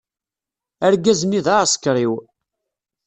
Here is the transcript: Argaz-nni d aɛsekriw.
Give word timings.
Argaz-nni 0.85 1.41
d 1.45 1.47
aɛsekriw. 1.55 2.11